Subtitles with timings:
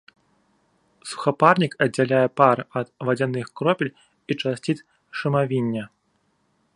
[1.09, 4.79] Сухапарнік аддзяляе пар ад вадзяных кропель і часціц
[5.21, 5.83] шумавіння.